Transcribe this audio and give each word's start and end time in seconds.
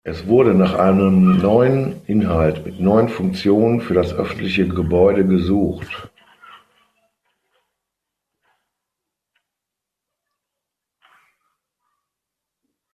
Es 0.03 0.25
wurde 0.25 0.55
nach 0.55 0.73
einem 0.73 1.37
neuen 1.37 2.03
Inhalt 2.07 2.65
mit 2.65 2.79
neuen 2.79 3.07
Funktionen 3.07 3.81
für 3.81 3.93
das 3.93 4.11
öffentliche 4.11 4.67
Gebäude 4.67 5.27
gesucht. 5.27 6.09